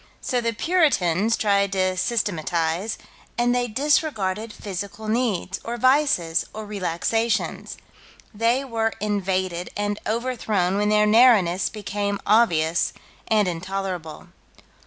So 0.19 0.41
the 0.41 0.51
Puritans 0.51 1.37
tried 1.37 1.73
to 1.73 1.95
systematize, 1.95 2.97
and 3.37 3.53
they 3.53 3.67
disregarded 3.67 4.51
physical 4.51 5.07
needs, 5.07 5.59
or 5.63 5.77
vices, 5.77 6.43
or 6.55 6.65
relaxations: 6.65 7.77
they 8.33 8.65
were 8.65 8.93
invaded 8.99 9.69
and 9.77 9.99
overthrown 10.07 10.77
when 10.79 10.89
their 10.89 11.05
narrowness 11.05 11.69
became 11.69 12.19
obvious 12.25 12.93
and 13.27 13.47
intolerable. 13.47 14.29